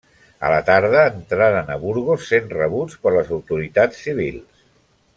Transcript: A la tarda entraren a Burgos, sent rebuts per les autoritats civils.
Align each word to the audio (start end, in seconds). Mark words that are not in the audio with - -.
A 0.45 0.47
la 0.53 0.61
tarda 0.69 1.03
entraren 1.09 1.69
a 1.73 1.77
Burgos, 1.83 2.25
sent 2.31 2.49
rebuts 2.57 2.99
per 3.05 3.15
les 3.19 3.33
autoritats 3.39 4.05
civils. 4.09 4.67